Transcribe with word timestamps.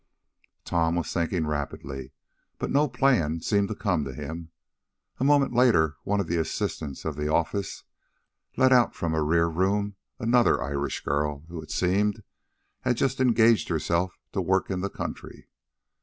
Tom 0.65 0.95
was 0.95 1.13
thinking 1.13 1.45
rapidly, 1.45 2.11
but 2.57 2.71
no 2.71 2.87
plan 2.89 3.39
seemed 3.39 3.67
to 3.67 3.75
come 3.75 4.03
to 4.03 4.15
him. 4.15 4.49
A 5.19 5.23
moment 5.23 5.53
later 5.53 5.97
one 6.03 6.19
of 6.19 6.25
the 6.25 6.37
assistants 6.39 7.05
of 7.05 7.15
the 7.15 7.27
office 7.31 7.83
led 8.57 8.73
out 8.73 8.95
from 8.95 9.13
a 9.13 9.21
rear 9.21 9.45
room 9.47 9.95
another 10.17 10.59
Irish 10.59 11.03
girl, 11.03 11.43
who, 11.49 11.61
it 11.61 11.69
seems, 11.69 12.19
had 12.79 12.97
just 12.97 13.19
engaged 13.19 13.67
herself 13.69 14.17
to 14.31 14.41
work 14.41 14.71
in 14.71 14.81
the 14.81 14.89
country. 14.89 15.47